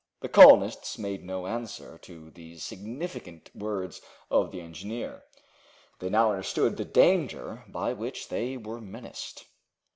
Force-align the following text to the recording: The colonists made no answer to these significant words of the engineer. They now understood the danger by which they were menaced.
The 0.21 0.29
colonists 0.29 0.97
made 0.97 1.23
no 1.23 1.45
answer 1.45 1.99
to 1.99 2.31
these 2.31 2.63
significant 2.63 3.51
words 3.55 4.01
of 4.31 4.49
the 4.49 4.59
engineer. 4.59 5.25
They 5.99 6.09
now 6.09 6.31
understood 6.31 6.77
the 6.77 6.85
danger 6.85 7.63
by 7.67 7.93
which 7.93 8.29
they 8.29 8.57
were 8.57 8.81
menaced. 8.81 9.45